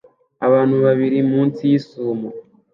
Abantu 0.47 0.75
babiri 0.85 1.17
munsi 1.31 1.59
yisumo 1.69 2.29